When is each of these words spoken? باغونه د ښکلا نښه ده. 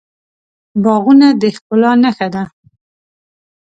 باغونه 0.83 1.27
د 1.41 1.43
ښکلا 1.55 1.91
نښه 2.03 2.27
ده. 2.33 2.43